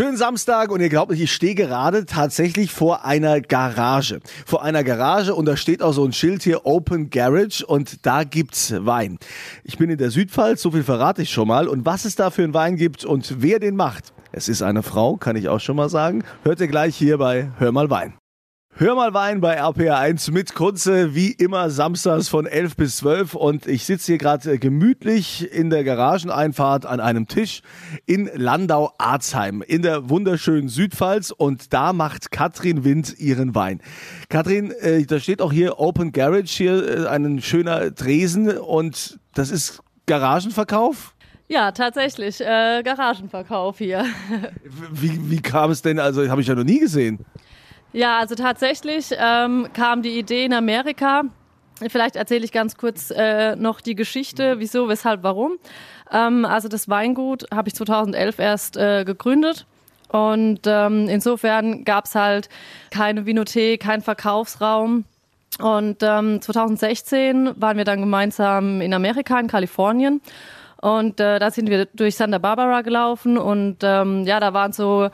Schönen 0.00 0.16
Samstag 0.16 0.70
und 0.70 0.80
ihr 0.80 0.88
glaubt 0.88 1.10
nicht, 1.10 1.20
ich 1.20 1.30
stehe 1.30 1.54
gerade 1.54 2.06
tatsächlich 2.06 2.72
vor 2.72 3.04
einer 3.04 3.42
Garage. 3.42 4.20
Vor 4.46 4.62
einer 4.62 4.82
Garage 4.82 5.34
und 5.34 5.44
da 5.44 5.58
steht 5.58 5.82
auch 5.82 5.92
so 5.92 6.06
ein 6.06 6.14
Schild 6.14 6.42
hier 6.42 6.64
Open 6.64 7.10
Garage 7.10 7.66
und 7.66 8.06
da 8.06 8.24
gibt's 8.24 8.72
Wein. 8.78 9.18
Ich 9.62 9.76
bin 9.76 9.90
in 9.90 9.98
der 9.98 10.10
Südpfalz, 10.10 10.62
so 10.62 10.70
viel 10.70 10.84
verrate 10.84 11.20
ich 11.20 11.30
schon 11.30 11.48
mal 11.48 11.68
und 11.68 11.84
was 11.84 12.06
es 12.06 12.16
da 12.16 12.30
für 12.30 12.42
einen 12.42 12.54
Wein 12.54 12.76
gibt 12.76 13.04
und 13.04 13.42
wer 13.42 13.58
den 13.58 13.76
macht. 13.76 14.14
Es 14.32 14.48
ist 14.48 14.62
eine 14.62 14.82
Frau, 14.82 15.18
kann 15.18 15.36
ich 15.36 15.50
auch 15.50 15.60
schon 15.60 15.76
mal 15.76 15.90
sagen. 15.90 16.24
Hört 16.44 16.60
ihr 16.60 16.68
gleich 16.68 16.96
hier 16.96 17.18
bei 17.18 17.50
Hör 17.58 17.70
mal 17.70 17.90
Wein. 17.90 18.19
Hör 18.82 18.94
mal 18.94 19.12
Wein 19.12 19.42
bei 19.42 19.62
RPR1 19.62 20.32
mit 20.32 20.54
Kunze, 20.54 21.14
wie 21.14 21.32
immer 21.32 21.68
samstags 21.68 22.30
von 22.30 22.46
11 22.46 22.76
bis 22.76 22.96
12 22.96 23.34
und 23.34 23.66
ich 23.66 23.84
sitze 23.84 24.06
hier 24.06 24.16
gerade 24.16 24.58
gemütlich 24.58 25.52
in 25.52 25.68
der 25.68 25.84
Garageneinfahrt 25.84 26.86
an 26.86 26.98
einem 26.98 27.28
Tisch 27.28 27.60
in 28.06 28.30
Landau-Arzheim 28.34 29.60
in 29.60 29.82
der 29.82 30.08
wunderschönen 30.08 30.70
Südpfalz 30.70 31.30
und 31.30 31.74
da 31.74 31.92
macht 31.92 32.30
Katrin 32.30 32.82
Wind 32.82 33.18
ihren 33.18 33.54
Wein. 33.54 33.82
Katrin, 34.30 34.70
äh, 34.70 35.04
da 35.04 35.20
steht 35.20 35.42
auch 35.42 35.52
hier 35.52 35.78
Open 35.78 36.12
Garage, 36.12 36.46
hier 36.46 37.04
äh, 37.04 37.06
ein 37.06 37.42
schöner 37.42 37.94
Tresen 37.94 38.56
und 38.56 39.20
das 39.34 39.50
ist 39.50 39.82
Garagenverkauf? 40.06 41.14
Ja, 41.48 41.72
tatsächlich, 41.72 42.40
äh, 42.40 42.82
Garagenverkauf 42.82 43.76
hier. 43.76 44.06
Wie, 44.90 45.30
wie 45.30 45.42
kam 45.42 45.70
es 45.70 45.82
denn, 45.82 45.98
also 45.98 46.26
habe 46.30 46.40
ich 46.40 46.46
ja 46.46 46.54
noch 46.54 46.64
nie 46.64 46.80
gesehen. 46.80 47.26
Ja, 47.92 48.18
also 48.18 48.34
tatsächlich 48.34 49.10
ähm, 49.18 49.68
kam 49.72 50.02
die 50.02 50.18
Idee 50.18 50.44
in 50.44 50.52
Amerika. 50.52 51.22
Vielleicht 51.88 52.16
erzähle 52.16 52.44
ich 52.44 52.52
ganz 52.52 52.76
kurz 52.76 53.10
äh, 53.10 53.56
noch 53.56 53.80
die 53.80 53.94
Geschichte, 53.94 54.58
wieso, 54.58 54.88
weshalb, 54.88 55.22
warum. 55.22 55.58
Ähm, 56.12 56.44
also 56.44 56.68
das 56.68 56.88
Weingut 56.88 57.46
habe 57.52 57.68
ich 57.68 57.74
2011 57.74 58.38
erst 58.38 58.76
äh, 58.76 59.04
gegründet. 59.04 59.66
Und 60.08 60.60
ähm, 60.66 61.08
insofern 61.08 61.84
gab 61.84 62.04
es 62.04 62.14
halt 62.14 62.48
keine 62.90 63.26
Vinothek, 63.26 63.80
keinen 63.80 64.02
Verkaufsraum. 64.02 65.04
Und 65.58 66.02
ähm, 66.02 66.40
2016 66.40 67.52
waren 67.56 67.76
wir 67.76 67.84
dann 67.84 68.00
gemeinsam 68.00 68.80
in 68.80 68.94
Amerika, 68.94 69.38
in 69.38 69.48
Kalifornien. 69.48 70.20
Und 70.80 71.20
äh, 71.20 71.38
da 71.38 71.50
sind 71.50 71.68
wir 71.68 71.86
durch 71.86 72.16
Santa 72.16 72.38
Barbara 72.38 72.80
gelaufen 72.80 73.36
und 73.36 73.78
ähm, 73.82 74.24
ja, 74.24 74.40
da 74.40 74.54
waren 74.54 74.72
so 74.72 75.10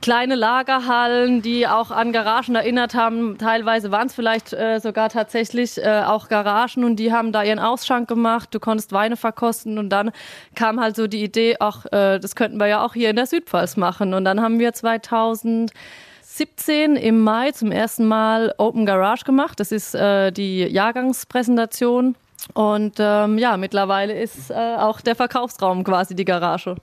kleine 0.00 0.36
Lagerhallen, 0.36 1.42
die 1.42 1.66
auch 1.66 1.90
an 1.90 2.12
Garagen 2.12 2.54
erinnert 2.54 2.94
haben. 2.94 3.36
Teilweise 3.38 3.90
waren 3.90 4.06
es 4.06 4.14
vielleicht 4.14 4.52
äh, 4.52 4.78
sogar 4.78 5.08
tatsächlich 5.08 5.78
äh, 5.78 6.02
auch 6.06 6.28
Garagen 6.28 6.84
und 6.84 6.96
die 6.96 7.12
haben 7.12 7.32
da 7.32 7.42
ihren 7.42 7.58
Ausschank 7.58 8.08
gemacht. 8.08 8.50
Du 8.52 8.60
konntest 8.60 8.92
Weine 8.92 9.16
verkosten 9.16 9.78
und 9.78 9.90
dann 9.90 10.12
kam 10.54 10.80
halt 10.80 10.96
so 10.96 11.06
die 11.06 11.24
Idee, 11.24 11.56
ach, 11.58 11.86
äh, 11.86 12.18
das 12.18 12.36
könnten 12.36 12.58
wir 12.58 12.66
ja 12.66 12.84
auch 12.84 12.94
hier 12.94 13.10
in 13.10 13.16
der 13.16 13.26
Südpfalz 13.26 13.76
machen. 13.76 14.14
Und 14.14 14.24
dann 14.24 14.40
haben 14.40 14.58
wir 14.58 14.72
2017 14.72 16.96
im 16.96 17.22
Mai 17.22 17.52
zum 17.52 17.72
ersten 17.72 18.06
Mal 18.06 18.54
Open 18.58 18.86
Garage 18.86 19.24
gemacht. 19.24 19.58
Das 19.58 19.72
ist 19.72 19.94
äh, 19.94 20.30
die 20.30 20.60
Jahrgangspräsentation. 20.60 22.14
Und 22.54 22.94
ähm, 22.98 23.38
ja, 23.38 23.56
mittlerweile 23.56 24.18
ist 24.18 24.50
äh, 24.50 24.54
auch 24.54 25.00
der 25.00 25.16
Verkaufsraum 25.16 25.82
quasi 25.82 26.14
die 26.14 26.24
Garage. 26.24 26.76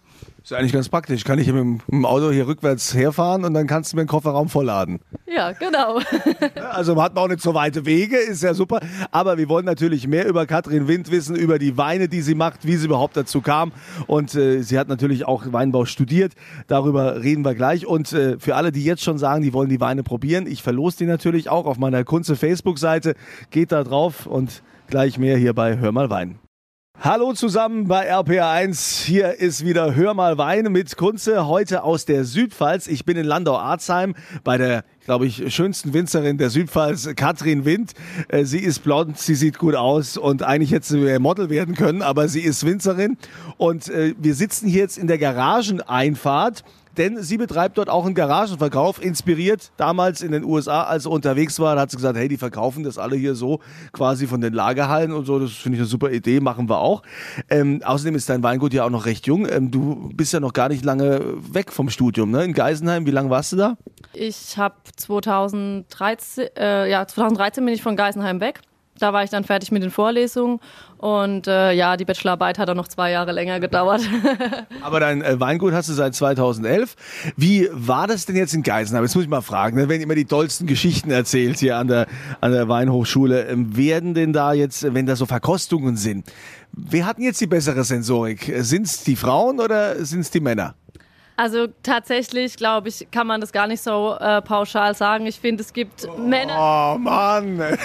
Ist 0.46 0.54
eigentlich 0.54 0.74
ganz 0.74 0.90
praktisch. 0.90 1.24
Kann 1.24 1.40
ich 1.40 1.52
mit 1.52 1.82
dem 1.92 2.06
Auto 2.06 2.30
hier 2.30 2.46
rückwärts 2.46 2.94
herfahren 2.94 3.46
und 3.46 3.56
dann 3.56 3.66
kannst 3.66 3.92
du 3.92 3.98
mir 3.98 4.04
den 4.04 4.08
Kofferraum 4.08 4.48
vollladen. 4.48 5.00
Ja, 5.26 5.54
genau. 5.54 6.00
also 6.72 7.02
hat 7.02 7.16
man 7.16 7.24
auch 7.24 7.28
nicht 7.30 7.42
so 7.42 7.56
weite 7.56 7.88
Wege, 7.88 8.16
ist 8.18 8.44
ja 8.44 8.54
super. 8.54 8.80
Aber 9.10 9.40
wir 9.40 9.50
wollen 9.50 9.66
natürlich 9.66 10.08
mehr 10.08 10.28
über 10.28 10.46
Katrin 10.46 10.88
Wind 10.88 11.10
wissen, 11.10 11.36
über 11.36 11.58
die 11.58 11.80
Weine, 11.80 12.08
die 12.10 12.22
sie 12.22 12.36
macht, 12.36 12.64
wie 12.64 12.76
sie 12.76 12.86
überhaupt 12.86 13.18
dazu 13.18 13.42
kam. 13.42 13.72
Und 14.06 14.36
äh, 14.36 14.62
sie 14.62 14.78
hat 14.78 14.88
natürlich 14.88 15.26
auch 15.26 15.52
Weinbau 15.52 15.86
studiert. 15.86 16.34
Darüber 16.68 17.24
reden 17.24 17.44
wir 17.44 17.56
gleich. 17.56 17.88
Und 17.88 18.14
äh, 18.14 18.38
für 18.38 18.56
alle, 18.56 18.72
die 18.72 18.84
jetzt 18.84 19.02
schon 19.02 19.18
sagen, 19.18 19.42
die 19.42 19.52
wollen 19.52 19.70
die 19.70 19.82
Weine 19.82 20.04
probieren, 20.04 20.46
ich 20.46 20.62
verlose 20.62 20.98
die 20.98 21.06
natürlich 21.08 21.50
auch 21.50 21.66
auf 21.66 21.80
meiner 21.80 22.04
Kunze 22.04 22.36
Facebook-Seite. 22.36 23.16
Geht 23.50 23.72
da 23.72 23.84
drauf 23.84 24.28
und 24.28 24.62
gleich 24.92 25.18
mehr 25.18 25.38
hier 25.38 25.56
bei 25.56 25.80
Hör 25.80 25.92
mal 25.92 26.12
Wein. 26.12 26.38
Hallo 27.02 27.34
zusammen 27.34 27.88
bei 27.88 28.12
RPA1. 28.12 29.04
Hier 29.06 29.34
ist 29.40 29.64
wieder 29.64 29.96
Hör 29.96 30.14
mal 30.14 30.38
Wein 30.38 30.72
mit 30.72 30.96
Kunze, 30.96 31.46
heute 31.46 31.84
aus 31.84 32.06
der 32.06 32.24
Südpfalz. 32.24 32.88
Ich 32.88 33.06
bin 33.06 33.18
in 33.18 33.26
Landau-Arzheim 33.26 34.16
bei 34.44 34.58
der, 34.58 34.86
glaube 35.04 35.28
ich, 35.28 35.54
schönsten 35.54 35.94
Winzerin 35.94 36.38
der 36.38 36.50
Südpfalz, 36.50 37.10
Katrin 37.16 37.66
Wind. 37.66 37.92
Äh, 38.30 38.46
sie 38.46 38.60
ist 38.60 38.80
blond, 38.80 39.20
sie 39.20 39.36
sieht 39.36 39.60
gut 39.60 39.76
aus 39.76 40.18
und 40.18 40.42
eigentlich 40.42 40.72
hätte 40.72 40.88
sie 40.88 41.20
Model 41.20 41.50
werden 41.50 41.76
können, 41.76 42.02
aber 42.02 42.28
sie 42.28 42.42
ist 42.42 42.66
Winzerin. 42.66 43.18
Und 43.58 43.90
äh, 43.90 44.16
wir 44.18 44.34
sitzen 44.34 44.68
hier 44.68 44.82
jetzt 44.82 44.98
in 44.98 45.08
der 45.08 45.18
Garageneinfahrt 45.18 46.64
denn 46.98 47.22
sie 47.22 47.38
betreibt 47.38 47.78
dort 47.78 47.90
auch 47.90 48.06
einen 48.06 48.16
Garagenverkauf, 48.16 49.02
inspiriert 49.04 49.72
damals 49.78 50.22
in 50.22 50.32
den 50.32 50.44
USA, 50.44 50.84
als 50.84 51.04
sie 51.04 51.10
unterwegs 51.10 51.60
war, 51.60 51.78
hat 51.80 51.92
sie 51.92 51.98
gesagt, 51.98 52.18
hey, 52.18 52.28
die 52.28 52.38
verkaufen 52.38 52.84
das 52.84 52.98
alle 52.98 53.16
hier 53.16 53.36
so 53.36 53.60
quasi 53.92 54.28
von 54.28 54.42
den 54.42 54.54
Lagerhallen 54.54 55.12
und 55.12 55.26
so, 55.26 55.40
das 55.40 55.52
finde 55.52 55.78
ich 55.78 55.82
eine 55.82 55.88
super 55.88 56.12
Idee, 56.12 56.40
machen 56.40 56.70
wir 56.70 56.80
auch. 56.80 57.04
Ähm, 57.50 57.82
außerdem 57.84 58.16
ist 58.16 58.30
dein 58.30 58.44
Weingut 58.44 58.74
ja 58.74 58.86
auch 58.86 58.90
noch 58.90 59.06
recht 59.06 59.28
jung, 59.28 59.48
ähm, 59.50 59.72
du 59.72 60.10
bist 60.14 60.34
ja 60.34 60.40
noch 60.40 60.54
gar 60.54 60.70
nicht 60.70 60.84
lange 60.84 61.22
weg 61.54 61.72
vom 61.72 61.90
Studium, 61.90 62.32
ne? 62.32 62.44
in 62.44 62.54
Geisenheim, 62.54 63.06
wie 63.06 63.12
lange 63.12 63.30
warst 63.30 63.52
du 63.52 63.58
da? 63.58 63.78
Ich 64.14 64.58
habe 64.58 64.76
2013, 64.96 66.48
äh, 66.58 66.90
ja, 66.90 67.06
2013 67.06 67.66
bin 67.66 67.74
ich 67.74 67.82
von 67.82 67.96
Geisenheim 67.96 68.40
weg 68.40 68.62
da 69.00 69.14
war 69.14 69.24
ich 69.24 69.30
dann 69.30 69.44
fertig 69.44 69.72
mit 69.72 69.84
den 69.84 69.92
Vorlesungen 69.92 70.60
und 70.98 71.48
äh, 71.48 71.74
ja, 71.74 71.98
die 71.98 72.06
Bachelorarbeit 72.06 72.58
hat 72.58 72.70
auch 72.70 72.76
noch 72.76 72.88
zwei 72.88 73.12
Jahre 73.12 73.32
länger 73.32 73.60
gedauert. 73.60 74.02
Aber 74.82 75.00
dein 75.00 75.22
äh, 75.22 75.40
Weingut 75.40 75.74
hast 75.74 75.90
du 75.90 75.94
seit 75.94 76.16
2011. 76.16 76.96
Wie 77.36 77.70
war 77.72 78.08
das 78.08 78.26
denn 78.26 78.36
jetzt 78.36 78.54
in 78.54 78.64
Geisenheim? 78.64 79.04
Jetzt 79.04 79.16
muss 79.16 79.24
ich 79.24 79.30
mal 79.30 79.42
fragen, 79.42 79.78
ne? 79.78 79.90
wenn 79.90 80.00
ihr 80.00 80.06
immer 80.06 80.16
die 80.16 80.26
tollsten 80.26 80.66
Geschichten 80.66 81.12
erzählt 81.12 81.60
hier 81.60 81.78
an 81.78 81.88
der, 81.88 82.08
an 82.42 82.52
der 82.52 82.70
Weinhochschule, 82.70 83.48
ähm, 83.48 83.76
werden 83.76 84.14
denn 84.14 84.34
da 84.34 84.54
jetzt, 84.54 84.94
wenn 84.94 85.06
da 85.06 85.16
so 85.16 85.26
Verkostungen 85.26 85.98
sind, 85.98 86.26
wer 86.72 87.06
hat 87.06 87.18
denn 87.18 87.26
jetzt 87.26 87.42
die 87.42 87.48
bessere 87.48 87.84
Sensorik? 87.84 88.54
Sind 88.60 88.86
es 88.88 89.04
die 89.04 89.16
Frauen 89.16 89.60
oder 89.60 90.04
sind 90.06 90.22
es 90.22 90.32
die 90.32 90.40
Männer? 90.40 90.76
Also 91.38 91.68
tatsächlich, 91.84 92.56
glaube 92.56 92.88
ich, 92.88 93.08
kann 93.12 93.28
man 93.28 93.42
das 93.42 93.52
gar 93.52 93.68
nicht 93.68 93.82
so 93.82 94.16
äh, 94.20 94.42
pauschal 94.42 94.96
sagen. 94.96 95.26
Ich 95.26 95.40
finde, 95.40 95.64
es 95.64 95.74
gibt 95.74 96.08
oh, 96.08 96.18
Männer. 96.18 96.96
Oh 96.96 96.98
Mann! 96.98 97.62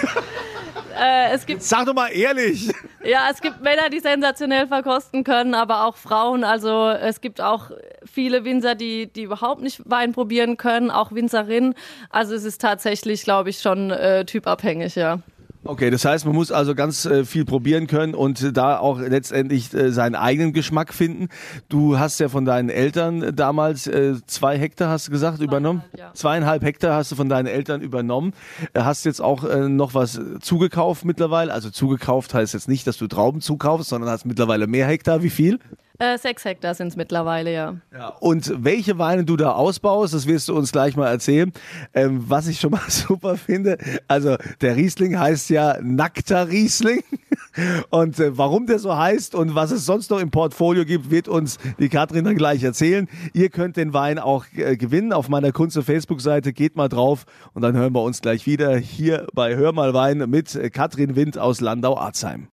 Äh, 1.01 1.33
es 1.33 1.47
gibt, 1.47 1.63
Sag 1.63 1.87
doch 1.87 1.95
mal 1.95 2.09
ehrlich. 2.09 2.71
Ja, 3.03 3.29
es 3.31 3.41
gibt 3.41 3.63
Männer, 3.63 3.89
die 3.89 4.01
sensationell 4.01 4.67
verkosten 4.67 5.25
können, 5.25 5.55
aber 5.55 5.87
auch 5.87 5.97
Frauen. 5.97 6.45
Also 6.45 6.91
es 6.91 7.23
gibt 7.23 7.41
auch 7.41 7.71
viele 8.05 8.45
Winzer, 8.45 8.75
die, 8.75 9.07
die 9.07 9.23
überhaupt 9.23 9.63
nicht 9.63 9.81
Wein 9.87 10.13
probieren 10.13 10.59
können, 10.59 10.91
auch 10.91 11.11
Winzerinnen. 11.13 11.75
Also 12.11 12.35
es 12.35 12.45
ist 12.45 12.61
tatsächlich, 12.61 13.25
glaube 13.25 13.49
ich, 13.49 13.61
schon 13.61 13.91
äh, 13.91 14.27
typabhängig, 14.27 14.97
ja. 14.97 15.21
Okay, 15.63 15.91
das 15.91 16.07
heißt, 16.07 16.25
man 16.25 16.35
muss 16.35 16.51
also 16.51 16.75
ganz 16.75 17.05
äh, 17.05 17.25
viel 17.25 17.45
probieren 17.45 17.87
können 17.87 18.15
und 18.15 18.57
da 18.57 18.79
auch 18.79 18.99
letztendlich 18.99 19.75
äh, 19.75 19.93
seinen 19.93 20.15
eigenen 20.15 20.55
Geschmack 20.55 20.95
finden. 20.95 21.29
Du 21.69 21.99
hast 21.99 22.19
ja 22.19 22.31
von 22.31 22.47
deinen 22.47 22.71
Eltern 22.71 23.37
damals 23.37 23.87
äh, 23.87 24.15
zwei 24.27 24.59
Hektar, 24.59 24.89
hast 24.89 25.09
du 25.09 25.11
gesagt, 25.13 25.41
übernommen? 25.41 25.85
Ja. 25.99 26.15
Zweieinhalb 26.15 26.63
Hektar 26.63 26.95
hast 26.95 27.13
du 27.13 27.17
von 27.17 27.29
deinen 27.29 27.47
Eltern 27.47 27.83
übernommen. 27.83 28.33
Äh, 28.73 28.81
hast 28.81 29.05
jetzt 29.05 29.21
auch 29.21 29.45
äh, 29.45 29.69
noch 29.69 29.93
was 29.95 30.19
zugekauft 30.41 31.05
mittlerweile. 31.05 31.53
Also 31.53 31.69
zugekauft 31.69 32.33
heißt 32.33 32.55
jetzt 32.55 32.69
nicht, 32.69 32.87
dass 32.87 32.97
du 32.97 33.07
Trauben 33.07 33.43
zukaufst, 33.43 33.91
sondern 33.91 34.09
hast 34.09 34.25
mittlerweile 34.25 34.67
mehr 34.67 34.87
Hektar. 34.87 35.23
Wie 35.23 35.31
viel? 35.31 35.59
Äh, 36.01 36.17
sechs 36.17 36.47
Hektar 36.47 36.75
sind 36.75 36.89
es 36.89 36.97
mittlerweile, 36.97 37.53
ja. 37.53 37.77
ja. 37.93 38.09
Und 38.21 38.65
welche 38.65 38.97
Weine 38.97 39.25
du 39.25 39.37
da 39.37 39.53
ausbaust, 39.53 40.15
das 40.15 40.27
wirst 40.27 40.49
du 40.49 40.57
uns 40.57 40.73
gleich 40.73 40.97
mal 40.97 41.09
erzählen. 41.09 41.53
Ähm, 41.93 42.25
was 42.27 42.49
ich 42.49 42.59
schon 42.59 42.71
mal 42.71 42.81
super 42.89 43.37
finde, 43.37 43.77
also 44.09 44.39
der 44.63 44.77
Riesling 44.77 45.19
heißt 45.19 45.51
ja 45.51 45.77
Nackter 45.83 46.49
Riesling. 46.49 47.03
Und 47.91 48.19
äh, 48.19 48.39
warum 48.39 48.67
der 48.67 48.79
so 48.79 48.97
heißt 48.97 49.35
und 49.35 49.55
was 49.55 49.73
es 49.73 49.85
sonst 49.85 50.11
noch 50.11 50.21
im 50.21 50.31
Portfolio 50.31 50.85
gibt, 50.85 51.11
wird 51.11 51.27
uns 51.27 51.59
die 51.79 51.89
Katrin 51.89 52.25
dann 52.25 52.37
gleich 52.37 52.63
erzählen. 52.63 53.09
Ihr 53.35 53.51
könnt 53.51 53.77
den 53.77 53.93
Wein 53.93 54.19
auch 54.19 54.47
äh, 54.55 54.77
gewinnen 54.77 55.13
auf 55.13 55.29
meiner 55.29 55.51
Kunze 55.51 55.83
Facebook-Seite. 55.83 56.53
Geht 56.53 56.77
mal 56.77 56.89
drauf 56.89 57.25
und 57.53 57.63
dann 57.63 57.77
hören 57.77 57.93
wir 57.93 58.03
uns 58.03 58.23
gleich 58.23 58.47
wieder 58.47 58.77
hier 58.77 59.27
bei 59.35 59.57
Hör 59.57 59.73
mal 59.73 59.93
Wein 59.95 60.31
mit 60.31 60.55
äh, 60.55 60.71
Katrin 60.71 61.17
Wind 61.17 61.39
aus 61.39 61.61
Landau-Arzheim. 61.61 62.49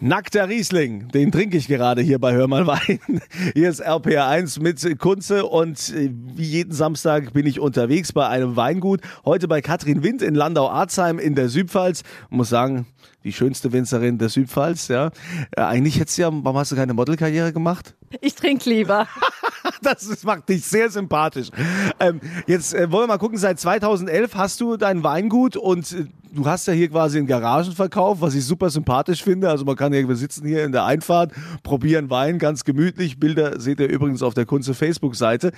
Nackter 0.00 0.48
Riesling, 0.48 1.08
den 1.08 1.32
trinke 1.32 1.56
ich 1.56 1.66
gerade 1.66 2.02
hier 2.02 2.20
bei 2.20 2.32
Hör 2.32 2.46
mal 2.46 2.68
Wein. 2.68 3.00
Hier 3.54 3.68
ist 3.68 3.84
RPR1 3.84 4.62
mit 4.62 4.98
Kunze 5.00 5.44
und 5.44 5.90
äh, 5.90 6.10
wie 6.12 6.44
jeden 6.44 6.72
Samstag 6.72 7.32
bin 7.32 7.46
ich 7.46 7.58
unterwegs 7.58 8.12
bei 8.12 8.28
einem 8.28 8.54
Weingut. 8.54 9.00
Heute 9.24 9.48
bei 9.48 9.60
Katrin 9.60 10.04
Wind 10.04 10.22
in 10.22 10.36
Landau-Arzheim 10.36 11.18
in 11.18 11.34
der 11.34 11.48
Südpfalz. 11.48 12.04
Muss 12.30 12.48
sagen, 12.48 12.86
die 13.24 13.32
schönste 13.32 13.72
Winzerin 13.72 14.18
der 14.18 14.28
Südpfalz, 14.28 14.86
ja. 14.88 15.10
Äh, 15.56 15.62
eigentlich 15.62 15.98
hättest 15.98 16.18
du 16.18 16.22
ja, 16.22 16.30
warum 16.32 16.58
hast 16.58 16.70
du 16.70 16.76
keine 16.76 16.94
Modelkarriere 16.94 17.52
gemacht? 17.52 17.96
Ich 18.20 18.34
trinke 18.36 18.70
lieber. 18.70 19.08
das, 19.82 20.06
das 20.06 20.22
macht 20.22 20.48
dich 20.48 20.64
sehr 20.64 20.90
sympathisch. 20.90 21.48
Ähm, 21.98 22.20
jetzt 22.46 22.72
äh, 22.72 22.92
wollen 22.92 23.04
wir 23.04 23.14
mal 23.14 23.18
gucken, 23.18 23.38
seit 23.38 23.58
2011 23.58 24.34
hast 24.36 24.60
du 24.60 24.76
dein 24.76 25.02
Weingut 25.02 25.56
und 25.56 25.92
äh, 25.92 26.06
du 26.38 26.46
hast 26.46 26.68
ja 26.68 26.72
hier 26.72 26.88
quasi 26.88 27.18
einen 27.18 27.26
Garagenverkauf, 27.26 28.20
was 28.20 28.34
ich 28.34 28.44
super 28.44 28.70
sympathisch 28.70 29.22
finde. 29.22 29.50
Also 29.50 29.64
man 29.64 29.76
kann 29.76 29.92
hier, 29.92 30.08
wir 30.08 30.16
sitzen 30.16 30.46
hier 30.46 30.64
in 30.64 30.72
der 30.72 30.84
Einfahrt, 30.84 31.32
probieren 31.62 32.10
Wein, 32.10 32.38
ganz 32.38 32.64
gemütlich. 32.64 33.18
Bilder 33.18 33.60
seht 33.60 33.80
ihr 33.80 33.88
übrigens 33.88 34.22
auf 34.22 34.34
der 34.34 34.46
Kunze 34.46 34.74
Facebook-Seite. 34.74 35.52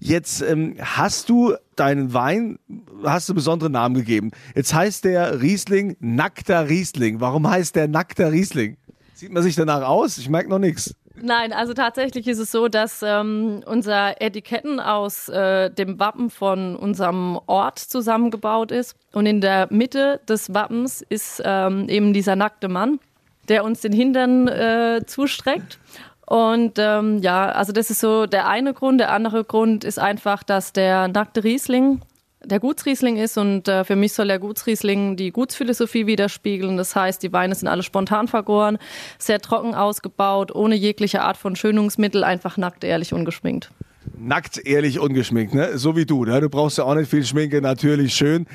Jetzt 0.00 0.40
ähm, 0.40 0.76
hast 0.80 1.28
du 1.28 1.54
deinen 1.76 2.14
Wein, 2.14 2.58
hast 3.04 3.28
du 3.28 3.34
besonderen 3.34 3.72
Namen 3.72 3.94
gegeben. 3.94 4.30
Jetzt 4.54 4.72
heißt 4.72 5.04
der 5.04 5.42
Riesling 5.42 5.96
Nackter 6.00 6.68
Riesling. 6.68 7.20
Warum 7.20 7.48
heißt 7.48 7.76
der 7.76 7.88
Nackter 7.88 8.32
Riesling? 8.32 8.78
Sieht 9.14 9.32
man 9.32 9.42
sich 9.42 9.54
danach 9.54 9.82
aus? 9.82 10.16
Ich 10.18 10.28
merke 10.28 10.48
noch 10.48 10.58
nichts. 10.58 10.94
Nein, 11.20 11.52
also 11.52 11.74
tatsächlich 11.74 12.26
ist 12.26 12.38
es 12.38 12.50
so, 12.50 12.68
dass 12.68 13.02
ähm, 13.02 13.62
unser 13.66 14.20
Etiketten 14.20 14.80
aus 14.80 15.28
äh, 15.28 15.70
dem 15.70 15.98
Wappen 15.98 16.30
von 16.30 16.74
unserem 16.76 17.38
Ort 17.46 17.78
zusammengebaut 17.78 18.72
ist. 18.72 18.96
Und 19.12 19.26
in 19.26 19.40
der 19.40 19.68
Mitte 19.70 20.20
des 20.28 20.54
Wappens 20.54 21.02
ist 21.02 21.42
ähm, 21.44 21.88
eben 21.88 22.12
dieser 22.12 22.34
nackte 22.36 22.68
Mann, 22.68 22.98
der 23.48 23.64
uns 23.64 23.80
den 23.80 23.92
Hintern 23.92 24.48
äh, 24.48 25.02
zustreckt. 25.06 25.78
Und 26.26 26.78
ähm, 26.78 27.18
ja, 27.18 27.50
also 27.50 27.72
das 27.72 27.90
ist 27.90 28.00
so 28.00 28.26
der 28.26 28.48
eine 28.48 28.72
Grund. 28.72 29.00
Der 29.00 29.12
andere 29.12 29.44
Grund 29.44 29.84
ist 29.84 29.98
einfach, 29.98 30.42
dass 30.42 30.72
der 30.72 31.08
nackte 31.08 31.44
Riesling 31.44 32.00
der 32.44 32.60
Gutsriesling 32.60 33.16
ist 33.16 33.38
und 33.38 33.68
äh, 33.68 33.84
für 33.84 33.96
mich 33.96 34.12
soll 34.12 34.28
der 34.28 34.38
Gutsriesling 34.38 35.16
die 35.16 35.30
Gutsphilosophie 35.30 36.06
widerspiegeln. 36.06 36.76
Das 36.76 36.94
heißt, 36.96 37.22
die 37.22 37.32
Weine 37.32 37.54
sind 37.54 37.68
alle 37.68 37.82
spontan 37.82 38.28
vergoren, 38.28 38.78
sehr 39.18 39.40
trocken 39.40 39.74
ausgebaut, 39.74 40.54
ohne 40.54 40.74
jegliche 40.74 41.22
Art 41.22 41.36
von 41.36 41.56
Schönungsmittel, 41.56 42.24
einfach 42.24 42.56
nackt, 42.56 42.84
ehrlich, 42.84 43.12
ungeschminkt. 43.12 43.70
Nackt, 44.18 44.58
ehrlich, 44.66 44.98
ungeschminkt, 44.98 45.54
ne? 45.54 45.78
So 45.78 45.96
wie 45.96 46.06
du, 46.06 46.24
ne? 46.24 46.40
Du 46.40 46.48
brauchst 46.48 46.78
ja 46.78 46.84
auch 46.84 46.94
nicht 46.94 47.10
viel 47.10 47.24
Schminke, 47.24 47.60
natürlich 47.60 48.14
schön. 48.14 48.46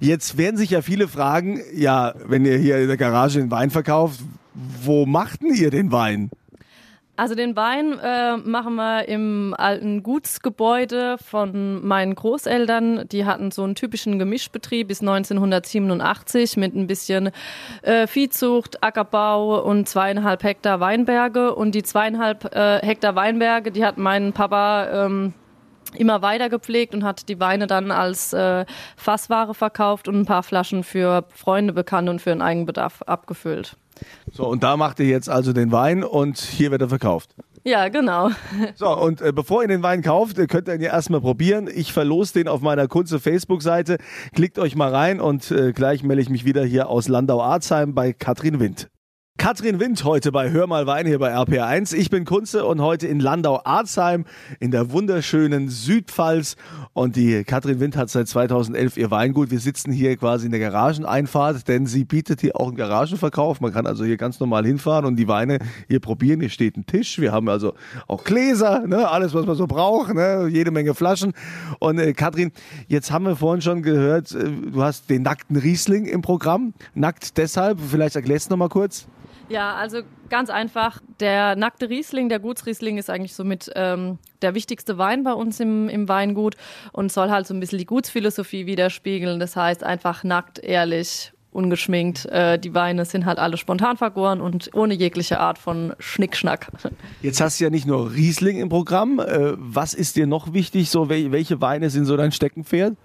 Jetzt 0.00 0.36
werden 0.36 0.56
sich 0.56 0.70
ja 0.70 0.82
viele 0.82 1.08
fragen, 1.08 1.60
ja, 1.74 2.14
wenn 2.26 2.44
ihr 2.44 2.58
hier 2.58 2.78
in 2.78 2.88
der 2.88 2.96
Garage 2.96 3.38
den 3.38 3.50
Wein 3.50 3.70
verkauft, 3.70 4.20
wo 4.82 5.06
machten 5.06 5.54
ihr 5.54 5.70
den 5.70 5.92
Wein? 5.92 6.30
Also 7.18 7.34
den 7.34 7.56
Wein 7.56 7.98
äh, 7.98 8.36
machen 8.36 8.74
wir 8.74 9.08
im 9.08 9.54
alten 9.56 10.02
Gutsgebäude 10.02 11.16
von 11.18 11.86
meinen 11.86 12.14
Großeltern. 12.14 13.08
Die 13.08 13.24
hatten 13.24 13.50
so 13.50 13.64
einen 13.64 13.74
typischen 13.74 14.18
Gemischbetrieb 14.18 14.88
bis 14.88 15.00
1987 15.00 16.58
mit 16.58 16.74
ein 16.74 16.86
bisschen 16.86 17.30
äh, 17.80 18.06
Viehzucht, 18.06 18.82
Ackerbau 18.82 19.62
und 19.62 19.88
zweieinhalb 19.88 20.42
Hektar 20.42 20.80
Weinberge. 20.80 21.54
Und 21.54 21.74
die 21.74 21.82
zweieinhalb 21.82 22.54
äh, 22.54 22.80
Hektar 22.84 23.16
Weinberge, 23.16 23.72
die 23.72 23.84
hat 23.84 23.96
mein 23.96 24.34
Papa 24.34 25.06
ähm, 25.06 25.32
immer 25.96 26.20
weiter 26.20 26.50
gepflegt 26.50 26.94
und 26.94 27.02
hat 27.02 27.30
die 27.30 27.40
Weine 27.40 27.66
dann 27.66 27.90
als 27.90 28.34
äh, 28.34 28.66
Fassware 28.96 29.54
verkauft 29.54 30.06
und 30.06 30.20
ein 30.20 30.26
paar 30.26 30.42
Flaschen 30.42 30.84
für 30.84 31.24
Freunde, 31.34 31.72
Bekannte 31.72 32.10
und 32.10 32.20
für 32.20 32.30
den 32.30 32.42
Eigenbedarf 32.42 33.00
abgefüllt. 33.02 33.78
So, 34.32 34.46
und 34.46 34.62
da 34.62 34.76
macht 34.76 35.00
ihr 35.00 35.06
jetzt 35.06 35.28
also 35.28 35.52
den 35.52 35.72
Wein 35.72 36.04
und 36.04 36.38
hier 36.38 36.70
wird 36.70 36.82
er 36.82 36.88
verkauft. 36.88 37.34
Ja, 37.64 37.88
genau. 37.88 38.30
So, 38.76 38.96
und 38.96 39.20
äh, 39.20 39.32
bevor 39.32 39.62
ihr 39.62 39.68
den 39.68 39.82
Wein 39.82 40.02
kauft, 40.02 40.36
könnt 40.48 40.68
ihr 40.68 40.74
ihn 40.74 40.82
ja 40.82 40.92
erstmal 40.92 41.20
probieren. 41.20 41.68
Ich 41.72 41.92
verlose 41.92 42.34
den 42.34 42.46
auf 42.46 42.60
meiner 42.60 42.86
Kunze 42.86 43.18
Facebook-Seite. 43.18 43.98
Klickt 44.34 44.58
euch 44.58 44.76
mal 44.76 44.94
rein 44.94 45.20
und 45.20 45.50
äh, 45.50 45.72
gleich 45.72 46.02
melde 46.04 46.22
ich 46.22 46.30
mich 46.30 46.44
wieder 46.44 46.64
hier 46.64 46.88
aus 46.88 47.08
Landau-Arzheim 47.08 47.94
bei 47.94 48.12
Katrin 48.12 48.60
Wind. 48.60 48.88
Katrin 49.38 49.78
Wind 49.78 50.02
heute 50.02 50.32
bei 50.32 50.50
Hör 50.50 50.66
mal 50.66 50.86
Wein 50.86 51.06
hier 51.06 51.18
bei 51.18 51.36
RPR1. 51.36 51.94
Ich 51.94 52.08
bin 52.08 52.24
Kunze 52.24 52.64
und 52.64 52.80
heute 52.80 53.06
in 53.06 53.20
Landau-Arzheim 53.20 54.24
in 54.60 54.70
der 54.70 54.90
wunderschönen 54.90 55.68
Südpfalz. 55.68 56.56
Und 56.94 57.16
die 57.16 57.44
Katrin 57.44 57.78
Wind 57.78 57.96
hat 57.96 58.08
seit 58.08 58.28
2011 58.28 58.96
ihr 58.96 59.10
Weingut. 59.10 59.50
Wir 59.50 59.60
sitzen 59.60 59.92
hier 59.92 60.16
quasi 60.16 60.46
in 60.46 60.52
der 60.52 60.60
Garageneinfahrt, 60.60 61.68
denn 61.68 61.86
sie 61.86 62.04
bietet 62.04 62.40
hier 62.40 62.56
auch 62.56 62.68
einen 62.68 62.76
Garagenverkauf. 62.76 63.60
Man 63.60 63.72
kann 63.72 63.86
also 63.86 64.04
hier 64.04 64.16
ganz 64.16 64.40
normal 64.40 64.64
hinfahren 64.64 65.04
und 65.04 65.16
die 65.16 65.28
Weine 65.28 65.58
hier 65.86 66.00
probieren. 66.00 66.40
Hier 66.40 66.50
steht 66.50 66.76
ein 66.78 66.86
Tisch. 66.86 67.20
Wir 67.20 67.30
haben 67.30 67.48
also 67.50 67.74
auch 68.08 68.24
Gläser, 68.24 68.86
ne? 68.86 69.08
alles, 69.08 69.34
was 69.34 69.44
man 69.44 69.54
so 69.54 69.66
braucht, 69.66 70.14
ne? 70.14 70.48
jede 70.50 70.70
Menge 70.70 70.94
Flaschen. 70.94 71.34
Und 71.78 71.98
äh, 71.98 72.14
Katrin, 72.14 72.52
jetzt 72.88 73.12
haben 73.12 73.26
wir 73.26 73.36
vorhin 73.36 73.60
schon 73.60 73.82
gehört, 73.82 74.32
äh, 74.32 74.50
du 74.72 74.82
hast 74.82 75.10
den 75.10 75.22
nackten 75.22 75.56
Riesling 75.56 76.06
im 76.06 76.22
Programm. 76.22 76.72
Nackt 76.94 77.36
deshalb, 77.36 77.78
vielleicht 77.80 78.16
erklärst 78.16 78.46
du 78.46 78.54
noch 78.54 78.58
mal 78.58 78.68
kurz. 78.70 79.06
Ja, 79.48 79.74
also 79.74 80.00
ganz 80.28 80.50
einfach. 80.50 81.00
Der 81.20 81.56
nackte 81.56 81.88
Riesling, 81.88 82.28
der 82.28 82.40
Gutsriesling 82.40 82.98
ist 82.98 83.10
eigentlich 83.10 83.34
somit 83.34 83.70
ähm, 83.74 84.18
der 84.42 84.54
wichtigste 84.54 84.98
Wein 84.98 85.22
bei 85.22 85.32
uns 85.32 85.60
im, 85.60 85.88
im 85.88 86.08
Weingut 86.08 86.56
und 86.92 87.12
soll 87.12 87.30
halt 87.30 87.46
so 87.46 87.54
ein 87.54 87.60
bisschen 87.60 87.78
die 87.78 87.86
Gutsphilosophie 87.86 88.66
widerspiegeln. 88.66 89.38
Das 89.38 89.56
heißt 89.56 89.84
einfach 89.84 90.24
nackt, 90.24 90.58
ehrlich, 90.58 91.32
ungeschminkt. 91.52 92.26
Äh, 92.26 92.58
die 92.58 92.74
Weine 92.74 93.04
sind 93.04 93.24
halt 93.24 93.38
alle 93.38 93.56
spontan 93.56 93.96
vergoren 93.96 94.40
und 94.40 94.70
ohne 94.74 94.94
jegliche 94.94 95.40
Art 95.40 95.58
von 95.58 95.94
Schnickschnack. 95.98 96.68
Jetzt 97.22 97.40
hast 97.40 97.58
du 97.60 97.64
ja 97.64 97.70
nicht 97.70 97.86
nur 97.86 98.12
Riesling 98.12 98.58
im 98.58 98.68
Programm. 98.68 99.18
Äh, 99.18 99.54
was 99.56 99.94
ist 99.94 100.16
dir 100.16 100.26
noch 100.26 100.52
wichtig? 100.52 100.90
So, 100.90 101.08
welche 101.08 101.60
Weine 101.60 101.90
sind 101.90 102.04
so 102.04 102.16
dein 102.16 102.32
Steckenpferd? 102.32 102.96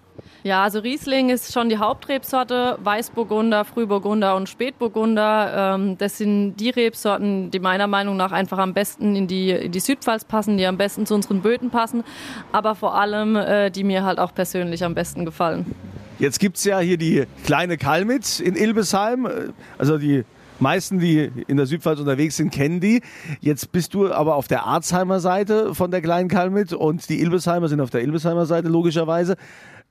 Ja, 0.44 0.64
also 0.64 0.80
Riesling 0.80 1.30
ist 1.30 1.52
schon 1.52 1.68
die 1.68 1.78
Hauptrebsorte, 1.78 2.78
Weißburgunder, 2.82 3.64
Frühburgunder 3.64 4.34
und 4.34 4.48
Spätburgunder. 4.48 5.74
Ähm, 5.76 5.98
das 5.98 6.18
sind 6.18 6.56
die 6.56 6.70
Rebsorten, 6.70 7.50
die 7.50 7.60
meiner 7.60 7.86
Meinung 7.86 8.16
nach 8.16 8.32
einfach 8.32 8.58
am 8.58 8.74
besten 8.74 9.14
in 9.14 9.28
die, 9.28 9.50
in 9.50 9.70
die 9.70 9.80
Südpfalz 9.80 10.24
passen, 10.24 10.58
die 10.58 10.66
am 10.66 10.76
besten 10.76 11.06
zu 11.06 11.14
unseren 11.14 11.42
Böden 11.42 11.70
passen, 11.70 12.02
aber 12.50 12.74
vor 12.74 12.96
allem, 12.96 13.36
äh, 13.36 13.70
die 13.70 13.84
mir 13.84 14.04
halt 14.04 14.18
auch 14.18 14.34
persönlich 14.34 14.84
am 14.84 14.94
besten 14.94 15.24
gefallen. 15.24 15.66
Jetzt 16.18 16.40
gibt 16.40 16.56
es 16.56 16.64
ja 16.64 16.78
hier 16.80 16.98
die 16.98 17.24
kleine 17.44 17.78
Kalmitz 17.78 18.40
in 18.40 18.56
Ilbesheim, 18.56 19.28
also 19.78 19.98
die 19.98 20.24
meisten, 20.62 20.98
die 20.98 21.30
in 21.46 21.56
der 21.56 21.66
Südpfalz 21.66 22.00
unterwegs 22.00 22.36
sind, 22.36 22.50
kennen 22.50 22.80
die. 22.80 23.02
Jetzt 23.40 23.72
bist 23.72 23.94
du 23.94 24.12
aber 24.12 24.36
auf 24.36 24.48
der 24.48 24.64
Arzheimer 24.64 25.20
Seite 25.20 25.74
von 25.74 25.90
der 25.90 26.00
kleinen 26.00 26.28
Kalmit 26.28 26.72
und 26.72 27.08
die 27.08 27.20
Ilbesheimer 27.20 27.68
sind 27.68 27.80
auf 27.80 27.90
der 27.90 28.02
Ilbesheimer 28.02 28.46
Seite 28.46 28.68
logischerweise. 28.68 29.36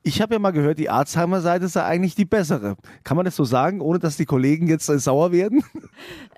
Ich 0.03 0.19
habe 0.19 0.33
ja 0.33 0.39
mal 0.39 0.49
gehört, 0.49 0.79
die 0.79 0.89
Arzheimer 0.89 1.41
Seite 1.41 1.67
sei 1.67 1.83
eigentlich 1.83 2.15
die 2.15 2.25
bessere. 2.25 2.75
Kann 3.03 3.17
man 3.17 3.23
das 3.23 3.35
so 3.35 3.43
sagen, 3.43 3.81
ohne 3.81 3.99
dass 3.99 4.17
die 4.17 4.25
Kollegen 4.25 4.65
jetzt 4.65 4.89
äh, 4.89 4.97
sauer 4.97 5.31
werden? 5.31 5.63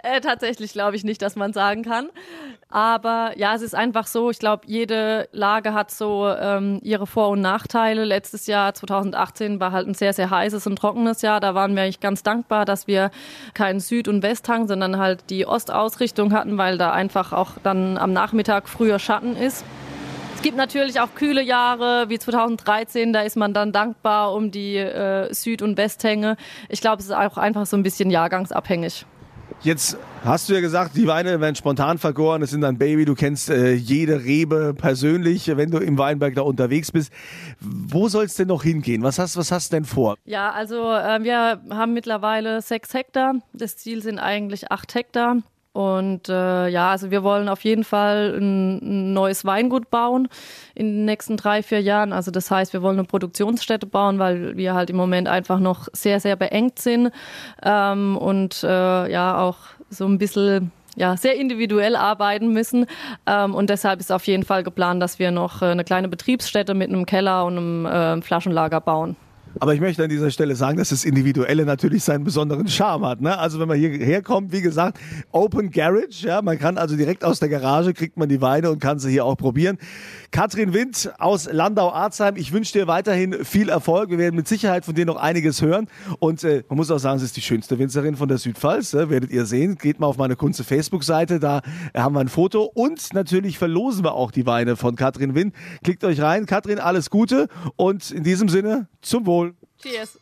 Äh, 0.05 0.19
tatsächlich 0.19 0.73
glaube 0.73 0.97
ich 0.97 1.05
nicht, 1.05 1.21
dass 1.21 1.37
man 1.37 1.53
sagen 1.53 1.81
kann. 1.81 2.09
Aber 2.67 3.31
ja, 3.37 3.55
es 3.55 3.61
ist 3.61 3.73
einfach 3.73 4.05
so, 4.05 4.31
ich 4.31 4.37
glaube, 4.37 4.63
jede 4.65 5.29
Lage 5.31 5.73
hat 5.73 5.91
so 5.91 6.27
ähm, 6.27 6.81
ihre 6.83 7.07
Vor- 7.07 7.29
und 7.29 7.39
Nachteile. 7.39 8.03
Letztes 8.03 8.45
Jahr, 8.45 8.73
2018, 8.73 9.61
war 9.61 9.71
halt 9.71 9.87
ein 9.87 9.93
sehr, 9.93 10.11
sehr 10.11 10.29
heißes 10.29 10.67
und 10.67 10.75
trockenes 10.75 11.21
Jahr. 11.21 11.39
Da 11.39 11.55
waren 11.55 11.73
wir 11.73 11.83
eigentlich 11.83 12.01
ganz 12.01 12.21
dankbar, 12.21 12.65
dass 12.65 12.85
wir 12.85 13.11
keinen 13.53 13.79
Süd- 13.79 14.09
und 14.09 14.22
Westhang, 14.23 14.67
sondern 14.67 14.97
halt 14.97 15.29
die 15.29 15.45
Ostausrichtung 15.45 16.33
hatten, 16.33 16.57
weil 16.57 16.77
da 16.77 16.91
einfach 16.91 17.33
auch 17.33 17.51
dann 17.61 17.97
am 17.97 18.13
Nachmittag 18.13 18.67
früher 18.67 18.99
Schatten 18.99 19.35
ist 19.35 19.63
gibt 20.43 20.57
natürlich 20.57 20.99
auch 20.99 21.15
kühle 21.15 21.41
Jahre 21.41 22.09
wie 22.09 22.19
2013, 22.19 23.13
da 23.13 23.21
ist 23.21 23.37
man 23.37 23.53
dann 23.53 23.71
dankbar 23.71 24.33
um 24.33 24.51
die 24.51 24.75
äh, 24.75 25.33
Süd- 25.33 25.61
und 25.61 25.77
Westhänge. 25.77 26.35
Ich 26.69 26.81
glaube, 26.81 26.99
es 26.99 27.05
ist 27.05 27.15
auch 27.15 27.37
einfach 27.37 27.65
so 27.65 27.77
ein 27.77 27.81
bisschen 27.81 28.11
jahrgangsabhängig. 28.11 29.05
Jetzt 29.63 29.97
hast 30.25 30.49
du 30.49 30.53
ja 30.53 30.59
gesagt, 30.59 30.97
die 30.97 31.07
Weine 31.07 31.39
werden 31.39 31.55
spontan 31.55 31.97
vergoren, 31.97 32.41
es 32.41 32.49
sind 32.49 32.59
dann 32.59 32.77
Baby, 32.77 33.05
du 33.05 33.15
kennst 33.15 33.49
äh, 33.49 33.71
jede 33.71 34.25
Rebe 34.25 34.73
persönlich, 34.73 35.55
wenn 35.55 35.71
du 35.71 35.77
im 35.77 35.97
Weinberg 35.97 36.35
da 36.35 36.41
unterwegs 36.41 36.91
bist. 36.91 37.13
Wo 37.61 38.09
soll 38.09 38.25
es 38.25 38.35
denn 38.35 38.49
noch 38.49 38.63
hingehen? 38.63 39.03
Was 39.03 39.19
hast, 39.19 39.37
was 39.37 39.53
hast 39.53 39.71
du 39.71 39.77
denn 39.77 39.85
vor? 39.85 40.17
Ja, 40.25 40.51
also 40.51 40.91
äh, 40.91 41.23
wir 41.23 41.61
haben 41.69 41.93
mittlerweile 41.93 42.61
sechs 42.61 42.93
Hektar. 42.93 43.35
Das 43.53 43.77
Ziel 43.77 44.03
sind 44.03 44.19
eigentlich 44.19 44.69
acht 44.69 44.95
Hektar. 44.95 45.37
Und 45.73 46.29
äh, 46.29 46.67
ja, 46.67 46.91
also 46.91 47.09
wir 47.09 47.23
wollen 47.23 47.49
auf 47.49 47.63
jeden 47.63 47.83
Fall 47.83 48.37
ein, 48.37 48.77
ein, 48.77 49.13
neues 49.13 49.43
Weingut 49.43 49.89
bauen 49.89 50.27
in 50.75 50.85
den 50.85 51.05
nächsten 51.05 51.35
drei, 51.35 51.63
vier 51.63 51.81
Jahren. 51.81 52.13
Also 52.13 52.29
das 52.29 52.51
heißt, 52.51 52.73
wir 52.73 52.83
wollen 52.83 52.99
eine 52.99 53.07
Produktionsstätte 53.07 53.87
bauen, 53.87 54.19
weil 54.19 54.55
wir 54.55 54.75
halt 54.75 54.91
im 54.91 54.95
Moment 54.95 55.27
einfach 55.27 55.59
noch 55.59 55.87
sehr, 55.91 56.19
sehr 56.19 56.35
beengt 56.35 56.77
sind 56.77 57.11
ähm, 57.63 58.17
und 58.17 58.63
äh, 58.63 59.11
ja 59.11 59.39
auch 59.39 59.57
so 59.89 60.05
ein 60.05 60.19
bisschen 60.19 60.71
ja, 60.95 61.17
sehr 61.17 61.35
individuell 61.35 61.95
arbeiten 61.95 62.53
müssen. 62.53 62.85
Ähm, 63.25 63.55
und 63.55 63.71
deshalb 63.71 63.99
ist 63.99 64.11
auf 64.11 64.27
jeden 64.27 64.43
Fall 64.43 64.63
geplant, 64.63 65.01
dass 65.01 65.17
wir 65.17 65.31
noch 65.31 65.63
äh, 65.63 65.65
eine 65.65 65.83
kleine 65.83 66.07
Betriebsstätte 66.07 66.75
mit 66.75 66.89
einem 66.89 67.07
Keller 67.07 67.45
und 67.45 67.57
einem 67.57 67.85
äh, 67.87 68.21
Flaschenlager 68.21 68.79
bauen. 68.79 69.15
Aber 69.59 69.73
ich 69.73 69.81
möchte 69.81 70.03
an 70.03 70.09
dieser 70.09 70.31
Stelle 70.31 70.55
sagen, 70.55 70.77
dass 70.77 70.89
das 70.89 71.05
Individuelle 71.05 71.65
natürlich 71.65 72.03
seinen 72.03 72.23
besonderen 72.23 72.67
Charme 72.67 73.05
hat. 73.05 73.21
Ne? 73.21 73.37
Also 73.37 73.59
wenn 73.59 73.67
man 73.67 73.77
hierher 73.77 74.21
kommt, 74.21 74.51
wie 74.51 74.61
gesagt, 74.61 74.99
Open 75.31 75.69
Garage, 75.69 76.27
ja, 76.27 76.41
man 76.41 76.57
kann 76.57 76.77
also 76.77 76.95
direkt 76.95 77.23
aus 77.23 77.39
der 77.39 77.49
Garage 77.49 77.93
kriegt 77.93 78.17
man 78.17 78.29
die 78.29 78.41
Weine 78.41 78.71
und 78.71 78.79
kann 78.79 78.99
sie 78.99 79.11
hier 79.11 79.25
auch 79.25 79.35
probieren. 79.37 79.77
Katrin 80.33 80.73
Wind 80.73 81.13
aus 81.19 81.45
Landau-Arzheim, 81.45 82.37
ich 82.37 82.51
wünsche 82.51 82.73
dir 82.73 82.87
weiterhin 82.87 83.45
viel 83.45 83.69
Erfolg. 83.69 84.09
Wir 84.09 84.17
werden 84.17 84.35
mit 84.35 84.47
Sicherheit 84.47 84.83
von 84.83 84.95
dir 84.95 85.05
noch 85.05 85.17
einiges 85.17 85.61
hören. 85.61 85.87
Und 86.17 86.43
äh, 86.43 86.63
man 86.69 86.77
muss 86.77 86.89
auch 86.89 86.97
sagen, 86.97 87.19
sie 87.19 87.25
ist 87.25 87.37
die 87.37 87.41
schönste 87.41 87.77
Winzerin 87.77 88.15
von 88.15 88.27
der 88.27 88.39
Südpfalz. 88.39 88.95
Äh, 88.95 89.11
werdet 89.11 89.29
ihr 89.29 89.45
sehen. 89.45 89.77
Geht 89.77 89.99
mal 89.99 90.07
auf 90.07 90.17
meine 90.17 90.35
Kunze 90.35 90.63
Facebook-Seite, 90.63 91.39
da 91.39 91.61
haben 91.95 92.15
wir 92.15 92.19
ein 92.19 92.29
Foto. 92.29 92.63
Und 92.63 93.13
natürlich 93.13 93.59
verlosen 93.59 94.03
wir 94.03 94.15
auch 94.15 94.31
die 94.31 94.47
Weine 94.47 94.75
von 94.75 94.95
Katrin 94.95 95.35
Wind. 95.35 95.53
Klickt 95.83 96.03
euch 96.03 96.19
rein. 96.19 96.47
Katrin, 96.47 96.79
alles 96.79 97.11
Gute 97.11 97.47
und 97.75 98.09
in 98.09 98.23
diesem 98.23 98.49
Sinne 98.49 98.87
zum 99.03 99.27
Wohl. 99.27 99.53
Cheers. 99.83 100.19